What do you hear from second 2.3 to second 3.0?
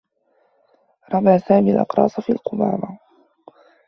القمامة.